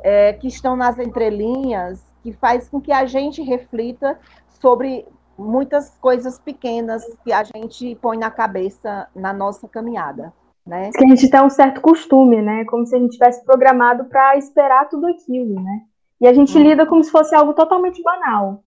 é, 0.00 0.32
que 0.34 0.48
estão 0.48 0.76
nas 0.76 0.98
entrelinhas, 0.98 2.04
que 2.22 2.32
faz 2.32 2.68
com 2.68 2.80
que 2.80 2.92
a 2.92 3.06
gente 3.06 3.40
reflita 3.42 4.18
sobre 4.60 5.06
muitas 5.38 5.96
coisas 6.00 6.38
pequenas 6.38 7.04
que 7.24 7.32
a 7.32 7.44
gente 7.44 7.94
põe 7.96 8.18
na 8.18 8.30
cabeça 8.30 9.06
na 9.14 9.32
nossa 9.32 9.68
caminhada. 9.68 10.32
Né? 10.66 10.90
Que 10.90 11.04
a 11.04 11.08
gente 11.08 11.30
tem 11.30 11.40
um 11.40 11.48
certo 11.48 11.80
costume, 11.80 12.42
né? 12.42 12.64
Como 12.66 12.84
se 12.84 12.94
a 12.94 12.98
gente 12.98 13.12
tivesse 13.12 13.42
programado 13.44 14.04
para 14.04 14.36
esperar 14.36 14.86
tudo 14.88 15.06
aquilo, 15.06 15.62
né? 15.62 15.82
E 16.20 16.26
a 16.26 16.32
gente 16.34 16.58
hum. 16.58 16.62
lida 16.62 16.84
como 16.84 17.02
se 17.02 17.10
fosse 17.10 17.34
algo 17.34 17.54
totalmente 17.54 18.02
banal. 18.02 18.62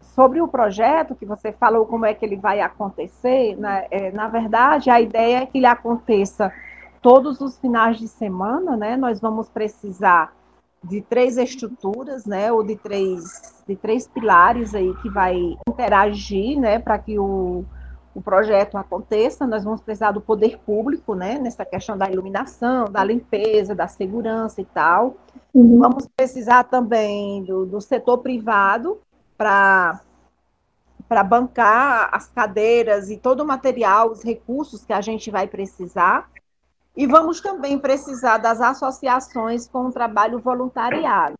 Sobre 0.00 0.42
o 0.42 0.48
projeto 0.48 1.14
que 1.14 1.24
você 1.24 1.52
falou, 1.52 1.86
como 1.86 2.04
é 2.04 2.12
que 2.12 2.26
ele 2.26 2.36
vai 2.36 2.60
acontecer, 2.60 3.56
né? 3.56 3.86
é, 3.90 4.10
na 4.10 4.28
verdade, 4.28 4.90
a 4.90 5.00
ideia 5.00 5.38
é 5.38 5.46
que 5.46 5.58
ele 5.58 5.66
aconteça 5.66 6.52
todos 7.00 7.40
os 7.40 7.58
finais 7.58 7.98
de 7.98 8.08
semana, 8.08 8.76
né? 8.76 8.96
Nós 8.96 9.18
vamos 9.20 9.48
precisar 9.48 10.34
de 10.82 11.02
três 11.02 11.36
estruturas, 11.36 12.24
né, 12.24 12.50
ou 12.50 12.62
de 12.62 12.76
três, 12.76 13.62
de 13.66 13.76
três 13.76 14.08
pilares 14.08 14.74
aí 14.74 14.94
que 15.02 15.10
vai 15.10 15.36
interagir, 15.68 16.58
né, 16.58 16.78
para 16.78 16.98
que 16.98 17.18
o, 17.18 17.64
o 18.14 18.22
projeto 18.22 18.78
aconteça. 18.78 19.46
Nós 19.46 19.62
vamos 19.62 19.82
precisar 19.82 20.12
do 20.12 20.20
poder 20.20 20.58
público, 20.58 21.14
né, 21.14 21.38
nessa 21.38 21.64
questão 21.64 21.98
da 21.98 22.10
iluminação, 22.10 22.86
da 22.86 23.04
limpeza, 23.04 23.74
da 23.74 23.86
segurança 23.86 24.60
e 24.60 24.64
tal. 24.64 25.16
Uhum. 25.52 25.78
Vamos 25.78 26.08
precisar 26.16 26.64
também 26.64 27.44
do, 27.44 27.66
do 27.66 27.80
setor 27.80 28.18
privado 28.18 28.98
para 29.36 30.00
para 31.08 31.24
bancar 31.24 32.08
as 32.12 32.28
cadeiras 32.28 33.10
e 33.10 33.16
todo 33.16 33.40
o 33.40 33.44
material, 33.44 34.12
os 34.12 34.22
recursos 34.22 34.84
que 34.84 34.92
a 34.92 35.00
gente 35.00 35.28
vai 35.28 35.48
precisar. 35.48 36.30
E 36.96 37.06
vamos 37.06 37.40
também 37.40 37.78
precisar 37.78 38.38
das 38.38 38.60
associações 38.60 39.68
com 39.68 39.86
o 39.86 39.92
trabalho 39.92 40.38
voluntariado. 40.38 41.34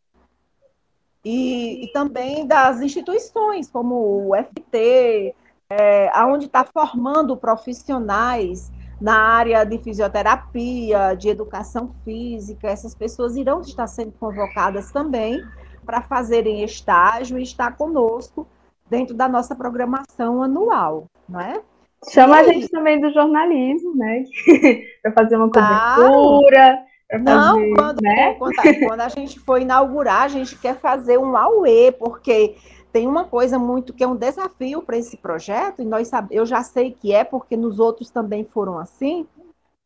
E, 1.25 1.85
e 1.85 1.93
também 1.93 2.47
das 2.47 2.81
instituições, 2.81 3.69
como 3.71 4.29
o 4.29 4.35
FT, 4.35 5.35
é, 5.69 6.11
onde 6.25 6.47
está 6.47 6.65
formando 6.65 7.37
profissionais 7.37 8.71
na 9.01 9.17
área 9.17 9.65
de 9.65 9.79
fisioterapia, 9.79 11.15
de 11.15 11.29
educação 11.29 11.95
física. 12.05 12.69
Essas 12.69 12.95
pessoas 12.95 13.37
irão 13.37 13.61
estar 13.61 13.87
sendo 13.87 14.13
convocadas 14.13 14.91
também 14.91 15.43
para 15.85 16.03
fazerem 16.03 16.63
estágio 16.63 17.39
e 17.39 17.43
estar 17.43 17.77
conosco 17.77 18.47
dentro 18.89 19.15
da 19.15 19.29
nossa 19.29 19.55
programação 19.55 20.43
anual, 20.43 21.07
não 21.29 21.41
é? 21.41 21.63
Chama 22.09 22.39
a 22.39 22.45
gente 22.45 22.69
também 22.69 23.01
do 23.01 23.13
jornalismo, 23.13 23.95
né? 23.95 24.25
para 25.03 25.13
fazer 25.13 25.37
uma 25.37 25.51
cobertura. 25.51 26.79
Claro. 27.11 27.25
Não, 27.25 27.55
fazer, 27.55 27.75
quando, 27.75 28.03
né? 28.03 28.35
quando, 28.35 28.59
a, 28.59 28.87
quando, 28.87 29.01
a, 29.01 29.09
gente 29.09 29.41
for 29.41 29.61
inaugurar, 29.61 30.23
a 30.23 30.29
gente 30.29 30.57
quer 30.57 30.77
fazer 30.77 31.19
um 31.19 31.37
AUE, 31.37 31.93
porque 31.99 32.57
tem 32.93 33.07
uma 33.07 33.25
coisa 33.25 33.59
muito 33.59 33.93
que 33.93 34.05
é 34.05 34.07
um 34.07 34.17
desafio 34.17 34.81
para 34.83 34.97
esse 34.97 35.17
projeto, 35.17 35.83
e 35.83 35.85
nós 35.85 36.09
sabe, 36.09 36.35
eu 36.35 36.47
já 36.47 36.63
sei 36.63 36.93
que 36.93 37.13
é, 37.13 37.25
porque 37.25 37.57
nos 37.57 37.81
outros 37.81 38.11
também 38.11 38.45
foram 38.45 38.79
assim, 38.79 39.27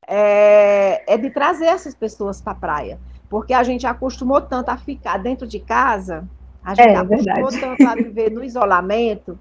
é, 0.07 1.03
é 1.13 1.17
de 1.17 1.31
trazer 1.31 1.67
essas 1.67 1.95
pessoas 1.95 2.41
para 2.41 2.53
a 2.53 2.57
praia. 2.57 2.99
Porque 3.29 3.55
a 3.55 3.63
gente 3.63 3.87
acostumou 3.87 4.41
tanto 4.41 4.69
a 4.69 4.77
ficar 4.77 5.19
dentro 5.19 5.47
de 5.47 5.59
casa, 5.59 6.29
a 6.63 6.75
gente 6.75 6.89
é, 6.89 6.97
acostumou 6.97 7.51
verdade. 7.51 7.61
tanto 7.61 7.87
a 7.89 7.95
viver 7.95 8.31
no 8.31 8.45
isolamento, 8.45 9.39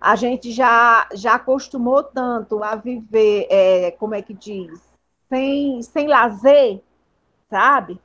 a 0.00 0.14
gente 0.16 0.52
já, 0.52 1.08
já 1.14 1.34
acostumou 1.34 2.02
tanto 2.02 2.62
a 2.62 2.74
viver, 2.74 3.46
é, 3.50 3.90
como 3.92 4.14
é 4.14 4.22
que 4.22 4.34
diz, 4.34 4.80
sem, 5.28 5.82
sem 5.82 6.06
lazer, 6.06 6.80
sabe? 7.50 8.00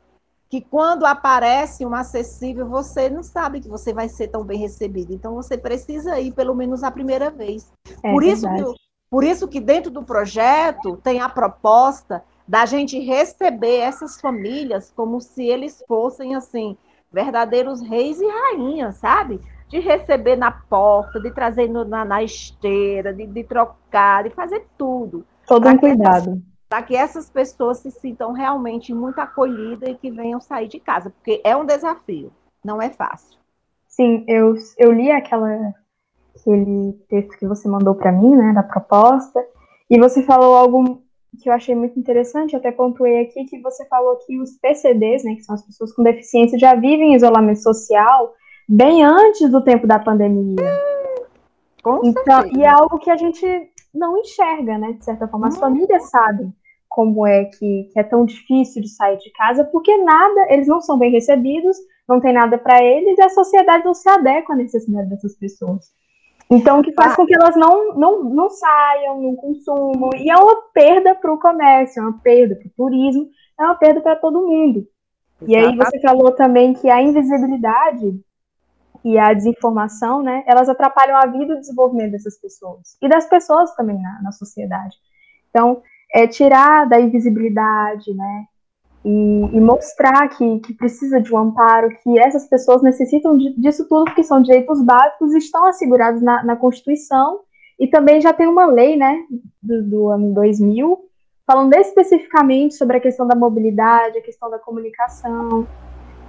Que 0.50 0.62
quando 0.62 1.06
aparece 1.06 1.86
um 1.86 1.94
acessível, 1.94 2.68
você 2.68 3.10
não 3.10 3.24
sabe 3.24 3.62
que 3.62 3.70
você 3.70 3.94
vai 3.94 4.10
ser 4.10 4.28
tão 4.28 4.44
bem 4.44 4.60
recebido. 4.60 5.14
Então, 5.14 5.36
você 5.36 5.58
precisa 5.58 6.20
ir 6.20 6.34
pelo 6.34 6.56
menos 6.56 6.84
a 6.84 6.92
primeira 6.92 7.30
vez. 7.30 7.72
É 8.04 8.12
por, 8.12 8.24
isso 8.24 8.48
que, 8.50 8.64
por 9.10 9.24
isso 9.24 9.48
que 9.48 9.60
dentro 9.62 9.90
do 9.92 10.04
projeto 10.04 10.98
tem 10.98 11.22
a 11.22 11.30
proposta 11.30 12.24
da 12.48 12.66
gente 12.66 13.00
receber 13.00 13.78
essas 13.78 14.20
famílias 14.20 14.92
como 14.94 15.22
se 15.22 15.46
eles 15.46 15.82
fossem, 15.88 16.36
assim, 16.36 16.76
verdadeiros 17.12 17.82
reis 17.82 18.20
e 18.20 18.28
rainhas, 18.28 18.98
sabe? 18.98 19.40
De 19.72 19.80
receber 19.80 20.36
na 20.36 20.52
porta, 20.52 21.20
de 21.20 21.32
trazer 21.32 21.70
no, 21.70 21.86
na, 21.86 22.04
na, 22.04 22.22
esteira, 22.22 23.14
de, 23.14 23.26
de, 23.26 23.44
trocar, 23.46 24.26
de 24.26 24.30
fazer 24.32 24.68
tudo. 24.78 25.26
Todo 25.48 25.68
um 25.70 25.78
cuidado. 25.78 26.42
Para 26.68 26.84
que 26.84 26.96
essas 26.96 27.30
pessoas 27.30 27.78
se 27.78 27.90
sintam 27.90 28.34
realmente 28.34 28.94
muito 28.94 29.20
acolhidas 29.20 29.90
e 29.90 29.96
que 29.96 30.12
venham 30.12 30.42
sair 30.42 30.68
de 30.68 30.80
casa, 30.80 31.10
porque 31.10 31.42
é 31.44 31.56
um 31.56 31.66
desafio, 31.66 32.32
não 32.64 32.82
é 32.82 32.90
fácil. 32.90 33.40
Sim, 33.88 34.26
eu, 34.28 34.56
eu 34.78 34.92
li 34.92 35.10
aquela, 35.10 35.74
aquele 36.36 36.94
texto 37.08 37.38
que 37.38 37.48
você 37.48 37.68
mandou 37.68 37.96
para 37.96 38.12
mim, 38.12 38.36
né, 38.36 38.54
da 38.54 38.64
proposta, 38.64 39.42
e 39.90 39.98
você 39.98 40.22
falou 40.24 40.56
algo 40.56 41.02
que 41.42 41.50
eu 41.50 41.54
achei 41.54 41.76
muito 41.76 41.98
interessante, 41.98 42.58
até 42.58 42.72
pontuei 42.72 43.22
aqui, 43.22 43.46
que 43.46 43.62
você 43.62 43.86
falou 43.86 44.18
que 44.18 44.38
os 44.40 44.58
PCDs, 44.58 45.24
né, 45.24 45.36
que 45.36 45.44
são 45.44 45.56
as 45.56 45.66
pessoas 45.66 45.94
com 45.94 46.04
deficiência, 46.04 46.60
já 46.60 46.76
vivem 46.76 47.14
em 47.14 47.16
isolamento 47.16 47.62
social 47.62 48.34
bem 48.72 49.04
antes 49.04 49.50
do 49.50 49.62
tempo 49.62 49.86
da 49.86 50.00
pandemia. 50.00 50.56
Com 51.84 52.00
então, 52.06 52.46
e 52.56 52.64
é 52.64 52.70
algo 52.70 53.00
que 53.00 53.12
a 53.12 53.18
gente 53.18 53.46
não 53.94 54.18
enxerga, 54.18 54.78
né? 54.78 54.94
De 54.94 55.04
certa 55.04 55.28
forma, 55.28 55.48
as 55.48 55.58
hum. 55.58 55.60
famílias 55.60 56.10
sabem 56.10 56.54
como 56.88 57.26
é 57.28 57.46
que, 57.46 57.90
que, 57.92 58.00
é 58.00 58.04
tão 58.04 58.26
difícil 58.26 58.82
de 58.82 58.90
sair 58.90 59.18
de 59.18 59.32
casa, 59.32 59.64
porque 59.66 59.96
nada, 59.98 60.48
eles 60.50 60.68
não 60.68 60.82
são 60.82 60.98
bem 60.98 61.12
recebidos, 61.12 61.78
não 62.08 62.20
tem 62.20 62.34
nada 62.34 62.58
para 62.58 62.84
eles 62.84 63.18
e 63.18 63.22
a 63.22 63.30
sociedade 63.30 63.86
não 63.86 63.94
se 63.94 64.10
adequa 64.10 64.54
à 64.54 64.58
necessidade 64.58 65.10
dessas 65.10 65.36
pessoas. 65.36 65.86
Então, 66.50 66.80
o 66.80 66.84
que 66.84 66.92
faz 66.92 67.14
ah. 67.14 67.16
com 67.16 67.26
que 67.26 67.34
elas 67.34 67.56
não, 67.56 67.94
não, 67.96 68.24
não 68.24 68.50
saiam, 68.50 69.22
não 69.22 69.36
consumam, 69.36 70.10
e 70.16 70.30
é 70.30 70.36
uma 70.36 70.56
perda 70.74 71.16
para 71.16 71.34
o 71.34 71.40
comércio, 71.40 72.00
é 72.00 72.04
uma 72.04 72.20
perda 72.20 72.56
para 72.56 72.68
o 72.68 72.72
turismo, 72.76 73.30
é 73.60 73.64
uma 73.64 73.76
perda 73.76 74.02
para 74.02 74.16
todo 74.18 74.46
mundo. 74.46 74.86
E 75.48 75.56
aí 75.56 75.76
você 75.76 76.00
falou 76.00 76.32
também 76.34 76.74
que 76.74 76.90
a 76.90 77.02
invisibilidade 77.02 78.22
e 79.04 79.18
a 79.18 79.34
desinformação, 79.34 80.22
né, 80.22 80.44
elas 80.46 80.70
atrapalham 80.70 81.18
a 81.18 81.26
vida 81.26 81.54
e 81.54 81.58
o 81.58 81.60
desenvolvimento 81.60 82.12
dessas 82.12 82.40
pessoas 82.40 82.98
e 83.02 83.10
das 83.10 83.28
pessoas 83.28 83.74
também 83.76 84.00
na, 84.02 84.22
na 84.22 84.32
sociedade. 84.32 84.96
Então, 85.50 85.82
é 86.14 86.28
tirar 86.28 86.88
da 86.88 87.00
invisibilidade, 87.00 88.14
né, 88.14 88.46
e, 89.04 89.10
e, 89.10 89.60
mostrar 89.60 90.28
que, 90.30 90.60
que 90.60 90.74
precisa 90.74 91.20
de 91.20 91.34
um 91.34 91.38
amparo, 91.38 91.90
que 92.04 92.20
essas 92.20 92.48
pessoas 92.48 92.84
necessitam 92.84 93.36
de, 93.36 93.60
disso 93.60 93.88
tudo, 93.90 94.06
porque 94.06 94.24
são 94.24 94.42
direitos 94.42 94.84
básicos 94.84 95.34
e 95.34 95.40
estão 95.40 95.66
assegurados 95.66 96.22
na, 96.22 96.44
na 96.44 96.56
Constituição, 96.56 97.40
e 97.80 97.88
também 97.88 98.22
já 98.22 98.32
tem 98.32 98.46
uma 98.46 98.68
lei, 98.68 98.96
né, 98.96 99.18
do, 99.62 99.84
do 99.84 100.10
ano 100.10 100.34
2000, 100.36 101.00
falando 101.48 101.74
especificamente 101.74 102.76
sobre 102.76 102.98
a 102.98 103.00
questão 103.00 103.28
da 103.28 103.36
mobilidade, 103.36 104.20
a 104.20 104.22
questão 104.22 104.52
da 104.52 104.60
comunicação, 104.60 105.68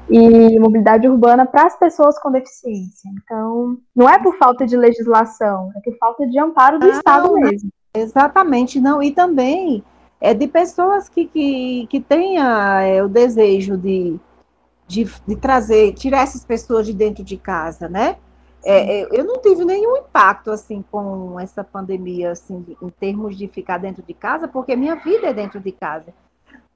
e 0.09 0.59
mobilidade 0.59 1.09
urbana 1.09 1.47
para 1.47 1.67
as 1.67 1.77
pessoas 1.77 2.19
com 2.19 2.31
deficiência. 2.31 3.11
Então, 3.23 3.79
não 3.95 4.09
é 4.09 4.19
por 4.19 4.37
falta 4.37 4.67
de 4.67 4.77
legislação, 4.77 5.71
é 5.77 5.81
por 5.81 5.97
falta 5.99 6.27
de 6.27 6.39
amparo 6.39 6.79
do 6.79 6.87
ah, 6.87 6.91
Estado 6.91 7.29
não, 7.29 7.35
mesmo. 7.35 7.71
Exatamente, 7.95 8.81
não. 8.81 9.03
E 9.03 9.13
também 9.13 9.83
é 10.21 10.35
de 10.35 10.47
pessoas 10.47 11.09
que, 11.09 11.27
que, 11.27 11.87
que 11.89 12.01
tenha 12.01 12.83
é, 12.83 13.03
o 13.03 13.09
desejo 13.09 13.77
de, 13.77 14.19
de, 14.87 15.05
de 15.27 15.37
trazer, 15.37 15.95
tirar 15.95 16.23
essas 16.23 16.45
pessoas 16.45 16.87
de 16.87 16.93
dentro 16.93 17.25
de 17.25 17.37
casa, 17.37 17.89
né? 17.89 18.17
É, 18.65 19.01
é, 19.01 19.09
eu 19.11 19.25
não 19.25 19.41
tive 19.41 19.65
nenhum 19.65 19.97
impacto 19.97 20.51
assim 20.51 20.85
com 20.91 21.39
essa 21.41 21.65
pandemia, 21.65 22.31
assim, 22.31 22.65
em 22.81 22.89
termos 22.91 23.37
de 23.37 23.49
ficar 23.49 23.79
dentro 23.79 24.03
de 24.03 24.15
casa, 24.15 24.47
porque 24.47 24.77
minha 24.77 24.95
vida 24.95 25.29
é 25.29 25.33
dentro 25.33 25.59
de 25.59 25.73
casa. 25.73 26.15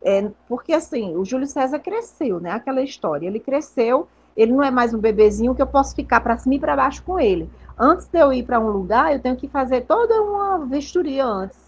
É, 0.03 0.31
porque 0.49 0.73
assim, 0.73 1.17
o 1.17 1.25
Júlio 1.25 1.47
César 1.47 1.79
cresceu, 1.79 2.41
né? 2.41 2.51
Aquela 2.51 2.83
história. 2.83 3.27
Ele 3.27 3.41
cresceu, 3.41 4.07
ele 4.37 4.53
não 4.53 4.63
é 4.63 4.71
mais 4.71 4.93
um 4.95 4.99
bebezinho 4.99 5.55
que 5.55 5.63
eu 5.63 5.67
posso 5.67 5.95
ficar 5.95 6.21
para 6.21 6.37
cima 6.37 6.55
e 6.55 6.59
para 6.59 6.77
baixo 6.77 7.03
com 7.03 7.19
ele. 7.19 7.51
Antes 7.79 8.07
de 8.07 8.19
eu 8.19 8.33
ir 8.33 8.43
para 8.43 8.61
um 8.61 8.69
lugar, 8.69 9.13
eu 9.13 9.21
tenho 9.21 9.37
que 9.37 9.49
fazer 9.49 9.83
toda 9.83 10.23
uma 10.23 10.65
vistoria 10.67 11.25
antes. 11.25 11.59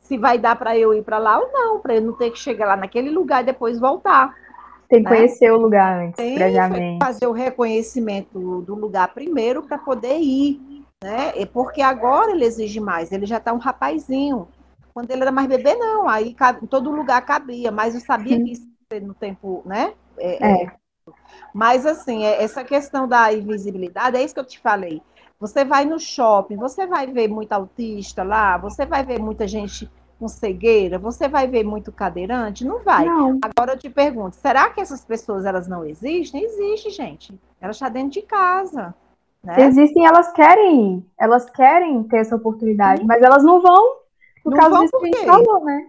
Se 0.00 0.16
vai 0.18 0.38
dar 0.38 0.56
para 0.56 0.76
eu 0.76 0.94
ir 0.94 1.02
para 1.02 1.18
lá 1.18 1.38
ou 1.38 1.50
não, 1.52 1.80
para 1.80 1.96
eu 1.96 2.02
não 2.02 2.12
ter 2.12 2.30
que 2.30 2.38
chegar 2.38 2.66
lá 2.66 2.76
naquele 2.76 3.10
lugar 3.10 3.42
e 3.42 3.46
depois 3.46 3.78
voltar. 3.78 4.34
Tem 4.88 5.02
que 5.02 5.10
né? 5.10 5.16
conhecer 5.16 5.52
o 5.52 5.56
lugar 5.56 6.00
antes, 6.00 6.16
Tem 6.16 6.34
previamente. 6.34 7.04
fazer 7.04 7.26
o 7.26 7.32
reconhecimento 7.32 8.62
do 8.62 8.74
lugar 8.74 9.12
primeiro 9.12 9.62
para 9.62 9.78
poder 9.78 10.18
ir, 10.18 10.60
né? 11.02 11.32
Porque 11.52 11.82
agora 11.82 12.30
ele 12.30 12.44
exige 12.44 12.78
mais, 12.78 13.10
ele 13.10 13.26
já 13.26 13.38
está 13.38 13.52
um 13.52 13.58
rapazinho. 13.58 14.46
Quando 14.96 15.10
ele 15.10 15.20
era 15.20 15.30
mais 15.30 15.46
bebê, 15.46 15.74
não, 15.74 16.08
aí 16.08 16.34
em 16.62 16.66
todo 16.66 16.90
lugar 16.90 17.20
cabia, 17.20 17.70
mas 17.70 17.94
eu 17.94 18.00
sabia 18.00 18.42
que 18.42 18.52
isso 18.52 18.66
no 19.02 19.12
tempo, 19.12 19.60
né? 19.66 19.92
É, 20.16 20.42
é. 20.42 20.62
é. 20.62 20.72
Mas 21.52 21.84
assim, 21.84 22.24
é, 22.24 22.42
essa 22.42 22.64
questão 22.64 23.06
da 23.06 23.30
invisibilidade, 23.30 24.16
é 24.16 24.22
isso 24.22 24.32
que 24.32 24.40
eu 24.40 24.46
te 24.46 24.58
falei. 24.58 25.02
Você 25.38 25.66
vai 25.66 25.84
no 25.84 26.00
shopping, 26.00 26.56
você 26.56 26.86
vai 26.86 27.06
ver 27.06 27.28
muito 27.28 27.52
autista 27.52 28.22
lá, 28.22 28.56
você 28.56 28.86
vai 28.86 29.04
ver 29.04 29.20
muita 29.20 29.46
gente 29.46 29.86
com 30.18 30.28
cegueira, 30.28 30.98
você 30.98 31.28
vai 31.28 31.46
ver 31.46 31.62
muito 31.62 31.92
cadeirante? 31.92 32.64
Não 32.64 32.82
vai. 32.82 33.04
Não. 33.04 33.38
Agora 33.42 33.74
eu 33.74 33.78
te 33.78 33.90
pergunto, 33.90 34.36
será 34.36 34.70
que 34.70 34.80
essas 34.80 35.04
pessoas 35.04 35.44
elas 35.44 35.68
não 35.68 35.84
existem? 35.84 36.42
Existe, 36.42 36.88
gente. 36.88 37.38
Elas 37.60 37.76
estão 37.76 37.90
dentro 37.90 38.12
de 38.12 38.22
casa. 38.22 38.94
Né? 39.44 39.60
Existem, 39.60 40.06
elas 40.06 40.32
querem, 40.32 41.04
elas 41.20 41.50
querem 41.50 42.02
ter 42.04 42.16
essa 42.16 42.34
oportunidade, 42.34 43.04
mas 43.04 43.22
elas 43.22 43.44
não 43.44 43.60
vão 43.60 44.05
por 44.46 44.52
não 44.52 44.58
causa 44.58 44.80
disso 44.80 45.00
que 45.00 45.06
a 45.06 45.18
gente 45.18 45.26
falou, 45.26 45.64
né? 45.64 45.88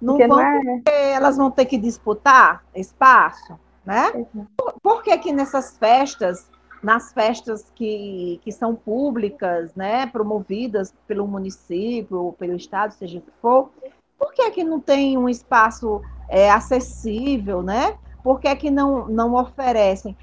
Não 0.00 0.14
porque 0.14 0.28
vão 0.28 0.36
não 0.36 0.46
é... 0.46 0.60
porque 0.62 0.90
elas 0.90 1.36
vão 1.36 1.50
ter 1.50 1.64
que 1.64 1.76
disputar 1.76 2.64
espaço, 2.72 3.58
né? 3.84 4.24
Por, 4.56 4.74
por 4.80 5.02
que 5.02 5.18
que 5.18 5.32
nessas 5.32 5.76
festas 5.76 6.48
nas 6.80 7.12
festas 7.12 7.72
que, 7.74 8.40
que 8.44 8.52
são 8.52 8.72
públicas, 8.72 9.74
né, 9.74 10.06
promovidas 10.06 10.94
pelo 11.08 11.26
município, 11.26 12.36
pelo 12.38 12.54
estado, 12.54 12.92
seja 12.92 13.18
o 13.18 13.20
que 13.20 13.32
for, 13.42 13.70
por 14.16 14.32
que, 14.32 14.48
que 14.52 14.62
não 14.62 14.78
tem 14.78 15.18
um 15.18 15.28
espaço 15.28 16.00
é, 16.28 16.48
acessível, 16.48 17.64
né? 17.64 17.98
Por 18.22 18.38
que, 18.38 18.54
que 18.54 18.70
não, 18.70 19.08
não 19.08 19.34
oferecem? 19.34 20.16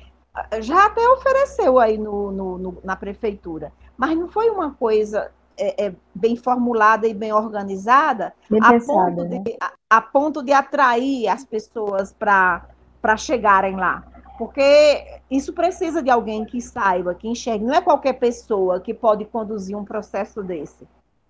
Já 0.62 0.86
até 0.86 1.06
ofereceu 1.10 1.78
aí 1.78 1.98
no, 1.98 2.32
no, 2.32 2.58
no 2.58 2.78
na 2.86 2.96
prefeitura, 2.96 3.74
mas 3.98 4.18
não 4.18 4.30
foi 4.30 4.50
uma 4.50 4.74
coisa 4.74 5.30
é, 5.58 5.86
é, 5.86 5.96
bem 6.14 6.36
formulada 6.36 7.08
e 7.08 7.14
bem 7.14 7.32
organizada 7.34 8.34
bem 8.50 8.60
a, 8.64 8.70
pensada, 8.72 9.16
ponto 9.16 9.30
de, 9.30 9.40
né? 9.40 9.58
a, 9.62 9.98
a 9.98 10.02
ponto 10.02 10.44
de 10.44 10.52
atrair 10.52 11.28
as 11.28 11.44
pessoas 11.44 12.14
para 12.14 13.18
chegarem 13.18 13.76
lá. 13.76 14.04
Porque 14.38 15.22
isso 15.32 15.54
precisa 15.54 16.02
de 16.04 16.10
alguém 16.10 16.44
que 16.46 16.62
saiba, 16.62 17.16
que 17.16 17.28
enxergue. 17.28 17.64
Não 17.64 17.74
é 17.74 17.82
qualquer 17.82 18.14
pessoa 18.14 18.80
que 18.80 18.94
pode 18.94 19.24
conduzir 19.26 19.78
um 19.78 19.86
processo 19.86 20.44
desse. 20.44 20.86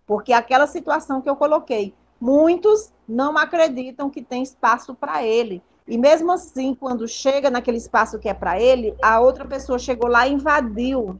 Porque 0.08 0.34
aquela 0.34 0.66
situação 0.66 1.22
que 1.22 1.30
eu 1.30 1.36
coloquei, 1.36 1.94
muitos 2.20 2.92
não 3.08 3.38
acreditam 3.38 4.10
que 4.10 4.24
tem 4.24 4.42
espaço 4.42 4.96
para 4.96 5.24
ele. 5.24 5.62
E 5.88 5.98
mesmo 5.98 6.32
assim, 6.32 6.74
quando 6.74 7.08
chega 7.08 7.50
naquele 7.52 7.78
espaço 7.78 8.18
que 8.18 8.28
é 8.28 8.34
para 8.34 8.60
ele, 8.60 8.96
a 9.02 9.20
outra 9.20 9.46
pessoa 9.46 9.78
chegou 9.78 10.10
lá 10.10 10.28
e 10.28 10.34
invadiu. 10.34 11.20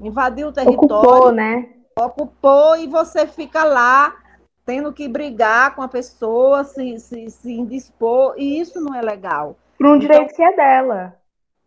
Invadiu 0.00 0.48
o 0.48 0.52
território. 0.52 1.08
Ocupou, 1.08 1.32
né? 1.32 1.68
Ocupou 2.04 2.76
e 2.76 2.86
você 2.86 3.26
fica 3.26 3.64
lá 3.64 4.16
tendo 4.64 4.92
que 4.92 5.06
brigar 5.08 5.74
com 5.74 5.82
a 5.82 5.88
pessoa, 5.88 6.64
se, 6.64 6.98
se, 6.98 7.30
se 7.30 7.52
indispor, 7.52 8.34
e 8.36 8.58
isso 8.58 8.80
não 8.80 8.94
é 8.94 9.02
legal. 9.02 9.56
Para 9.76 9.88
um 9.88 9.96
então, 9.96 9.98
direito 9.98 10.34
que 10.34 10.42
é 10.42 10.56
dela. 10.56 11.16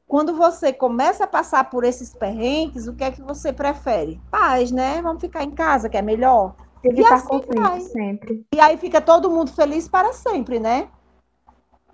Quando 0.07 0.35
você 0.35 0.71
começa 0.71 1.25
a 1.25 1.27
passar 1.27 1.69
por 1.69 1.83
esses 1.83 2.13
perrengues, 2.13 2.87
o 2.87 2.95
que 2.95 3.03
é 3.03 3.11
que 3.11 3.21
você 3.21 3.51
prefere? 3.51 4.19
Paz, 4.31 4.71
né? 4.71 5.01
Vamos 5.01 5.21
ficar 5.21 5.43
em 5.43 5.51
casa, 5.51 5.89
que 5.89 5.97
é 5.97 6.01
melhor. 6.01 6.55
Evitar 6.83 7.15
assim 7.15 7.27
conflito 7.27 7.61
vai. 7.61 7.79
sempre. 7.81 8.45
E 8.55 8.59
aí 8.59 8.77
fica 8.77 9.01
todo 9.01 9.29
mundo 9.29 9.51
feliz 9.51 9.87
para 9.87 10.13
sempre, 10.13 10.59
né? 10.59 10.87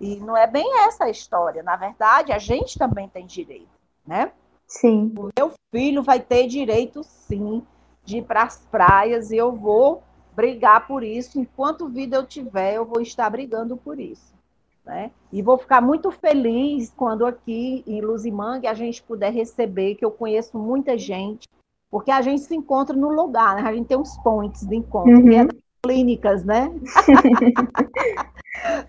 E 0.00 0.16
não 0.16 0.36
é 0.36 0.46
bem 0.46 0.80
essa 0.84 1.04
a 1.04 1.10
história. 1.10 1.62
Na 1.62 1.76
verdade, 1.76 2.32
a 2.32 2.38
gente 2.38 2.78
também 2.78 3.08
tem 3.08 3.26
direito, 3.26 3.68
né? 4.06 4.30
Sim. 4.66 5.12
O 5.18 5.30
meu 5.36 5.52
filho 5.74 6.02
vai 6.02 6.20
ter 6.20 6.46
direito, 6.46 7.02
sim, 7.02 7.66
de 8.04 8.18
ir 8.18 8.22
para 8.22 8.42
as 8.42 8.58
praias 8.70 9.30
e 9.30 9.36
eu 9.36 9.52
vou 9.52 10.02
brigar 10.34 10.86
por 10.86 11.02
isso. 11.02 11.40
Enquanto 11.40 11.88
vida 11.88 12.16
eu 12.16 12.26
tiver, 12.26 12.74
eu 12.74 12.84
vou 12.84 13.00
estar 13.00 13.28
brigando 13.30 13.76
por 13.76 13.98
isso. 13.98 14.34
Né? 14.84 15.10
E 15.32 15.40
vou 15.40 15.56
ficar 15.56 15.80
muito 15.80 16.10
feliz 16.10 16.92
quando 16.94 17.24
aqui 17.24 17.82
em 17.86 18.02
Luzimangue 18.02 18.66
a 18.66 18.74
gente 18.74 19.02
puder 19.02 19.32
receber, 19.32 19.94
que 19.94 20.04
eu 20.04 20.10
conheço 20.10 20.58
muita 20.58 20.98
gente, 20.98 21.48
porque 21.90 22.10
a 22.10 22.20
gente 22.20 22.42
se 22.42 22.54
encontra 22.54 22.94
no 22.94 23.08
lugar, 23.08 23.56
né? 23.56 23.62
A 23.62 23.72
gente 23.72 23.86
tem 23.86 23.96
uns 23.96 24.16
pontos 24.18 24.62
de 24.66 24.76
encontro, 24.76 25.12
uhum. 25.12 25.24
que 25.24 25.34
é 25.36 25.44
das 25.44 25.56
clínicas, 25.82 26.44
né? 26.44 26.70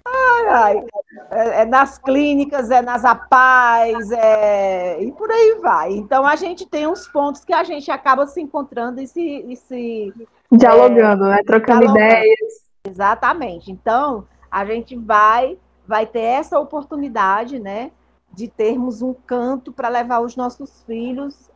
ai, 0.06 0.48
ai. 0.48 0.86
É, 1.32 1.62
é, 1.62 1.66
nas 1.66 1.98
clínicas, 1.98 2.72
é 2.72 2.82
nas 2.82 3.04
APAES, 3.04 4.12
é... 4.12 5.02
e 5.04 5.12
por 5.12 5.30
aí 5.32 5.60
vai. 5.62 5.94
Então 5.94 6.26
a 6.26 6.36
gente 6.36 6.66
tem 6.66 6.88
uns 6.88 7.08
pontos 7.08 7.44
que 7.44 7.54
a 7.54 7.64
gente 7.64 7.90
acaba 7.92 8.28
se 8.28 8.42
encontrando 8.42 9.02
e 9.02 9.08
se. 9.08 9.46
E 9.48 9.56
se 9.56 10.14
dialogando, 10.52 11.26
é, 11.26 11.30
né? 11.30 11.42
Trocando 11.46 11.82
dialogando. 11.82 12.06
ideias. 12.06 12.66
Exatamente. 12.88 13.72
Então, 13.72 14.28
a 14.50 14.64
gente 14.64 14.96
vai 14.96 15.58
vai 15.88 16.06
ter 16.06 16.22
essa 16.22 16.60
oportunidade, 16.60 17.60
né, 17.60 17.92
de 18.34 18.48
termos 18.48 19.02
um 19.02 19.14
canto 19.14 19.72
para 19.72 19.88
levar 19.88 20.20
os 20.20 20.36
nossos 20.36 20.84
filhos 20.84 21.50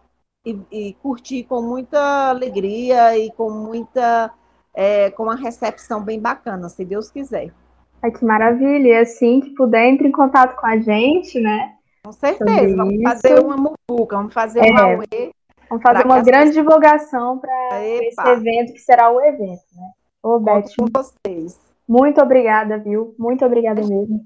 e, 0.46 0.60
e, 0.72 0.94
curtir 1.02 1.44
com 1.44 1.62
muita 1.62 2.30
alegria 2.30 3.18
e 3.18 3.32
com 3.32 3.50
muita, 3.50 4.32
é, 4.74 5.12
com 5.12 5.24
uma 5.24 5.36
recepção 5.36 6.02
bem 6.02 6.20
bacana, 6.20 6.70
se 6.70 6.86
Deus 6.86 7.12
quiser. 7.12 7.54
Ai, 8.02 8.12
que 8.12 8.24
maravilha! 8.24 8.88
E 8.88 8.98
assim 8.98 9.42
que 9.42 9.50
puder, 9.52 9.88
entre 9.88 10.08
em 10.08 10.12
contato 10.12 10.56
com 10.56 10.66
a 10.66 10.78
gente, 10.78 11.40
né? 11.40 11.74
Com 12.04 12.12
certeza, 12.14 12.76
vamos 12.76 13.02
fazer 13.04 13.40
uma 13.40 13.56
muvuca, 13.56 14.16
vamos 14.16 14.34
fazer 14.34 14.66
é. 14.66 14.72
uma 14.72 14.88
UE. 14.98 15.32
Vamos 15.70 15.84
fazer 15.84 16.06
uma 16.06 16.22
grande 16.22 16.48
pessoas... 16.48 16.56
divulgação 16.56 17.38
para 17.38 17.86
esse 17.86 18.28
evento, 18.28 18.74
que 18.74 18.80
será 18.80 19.12
o 19.12 19.22
evento, 19.22 19.62
né? 19.76 19.92
Ô, 20.24 20.40
Beth, 20.40 20.64
com 20.78 20.88
vocês. 20.92 21.60
Muito 21.88 22.22
obrigada, 22.22 22.78
viu? 22.78 23.14
Muito 23.20 23.46
obrigada 23.46 23.82
mesmo 23.82 24.26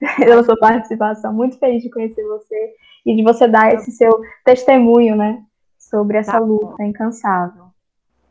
pela 0.18 0.42
sua 0.44 0.56
participação. 0.56 1.32
Muito 1.32 1.58
feliz 1.58 1.82
de 1.82 1.90
conhecer 1.90 2.22
você 2.24 2.74
e 3.06 3.16
de 3.16 3.22
você 3.22 3.48
dar 3.48 3.74
esse 3.74 3.90
seu 3.90 4.20
testemunho, 4.44 5.16
né? 5.16 5.42
Sobre 5.78 6.18
essa 6.18 6.32
tá 6.32 6.38
luta 6.38 6.82
incansável. 6.84 7.64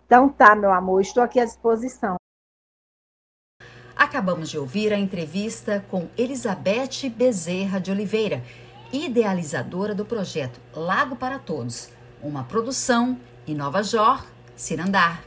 Então 0.06 0.30
tá, 0.30 0.56
meu 0.56 0.72
amor, 0.72 1.02
estou 1.02 1.24
aqui 1.24 1.40
à 1.40 1.46
disposição. 1.46 2.21
Acabamos 4.02 4.50
de 4.50 4.58
ouvir 4.58 4.92
a 4.92 4.98
entrevista 4.98 5.86
com 5.88 6.10
Elizabeth 6.18 7.08
Bezerra 7.16 7.80
de 7.80 7.92
Oliveira, 7.92 8.44
idealizadora 8.92 9.94
do 9.94 10.04
projeto 10.04 10.60
Lago 10.74 11.16
para 11.16 11.38
Todos, 11.38 11.88
uma 12.20 12.44
produção 12.44 13.20
Inova 13.46 13.84
Jor, 13.84 14.26
Cirandar. 14.56 15.24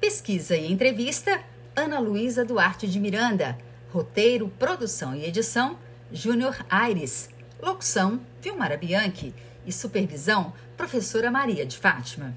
Pesquisa 0.00 0.56
e 0.56 0.72
entrevista 0.72 1.38
Ana 1.76 1.98
Luísa 1.98 2.46
Duarte 2.46 2.88
de 2.88 2.98
Miranda. 2.98 3.58
Roteiro, 3.92 4.48
produção 4.58 5.14
e 5.14 5.26
edição, 5.26 5.76
Júnior 6.10 6.64
Aires. 6.70 7.28
Locução, 7.60 8.20
Vilmara 8.40 8.78
Bianchi. 8.78 9.34
E 9.66 9.70
supervisão, 9.70 10.54
professora 10.78 11.30
Maria 11.30 11.66
de 11.66 11.76
Fátima. 11.76 12.34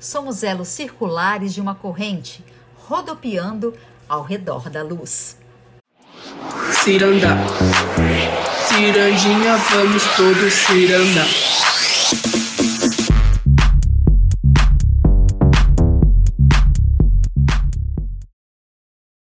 Somos 0.00 0.42
elos 0.42 0.68
circulares 0.68 1.52
de 1.52 1.60
uma 1.60 1.74
corrente, 1.74 2.42
rodopiando 2.88 3.74
ao 4.08 4.22
redor 4.22 4.68
da 4.70 4.82
luz. 4.82 5.36
Ciranda, 6.82 7.36
cirandinha, 8.68 9.56
vamos 9.56 10.02
todos 10.16 10.52
cirandar. 10.52 11.53